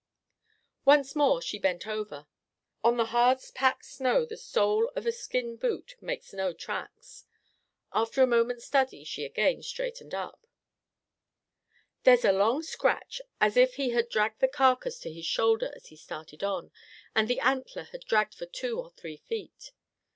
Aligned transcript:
Once 0.83 1.15
more 1.15 1.43
she 1.43 1.59
bent 1.59 1.85
over. 1.85 2.25
On 2.83 2.97
the 2.97 3.05
hard 3.13 3.37
packed 3.53 3.85
snow, 3.85 4.25
the 4.25 4.35
sole 4.35 4.91
of 4.95 5.05
a 5.05 5.11
skin 5.11 5.57
boot 5.57 5.95
makes 6.01 6.33
no 6.33 6.53
tracks. 6.53 7.25
After 7.93 8.23
a 8.23 8.25
moment's 8.25 8.65
study 8.65 9.03
she 9.03 9.23
again 9.25 9.61
straightened 9.61 10.15
up. 10.15 10.47
"There's 12.01 12.25
a 12.25 12.31
long 12.33 12.63
scratch, 12.63 13.21
as 13.39 13.55
if 13.55 13.75
he 13.75 13.91
had 13.91 14.09
dragged 14.09 14.39
the 14.39 14.47
carcass 14.47 14.97
to 15.01 15.13
his 15.13 15.27
shoulder 15.27 15.71
as 15.75 15.85
he 15.89 15.95
started 15.95 16.43
on, 16.43 16.71
and 17.15 17.29
an 17.29 17.39
antler 17.39 17.83
had 17.83 18.03
dragged 18.05 18.33
for 18.33 18.47
two 18.47 18.79
or 18.79 18.89
three 18.89 19.17
feet. 19.17 19.69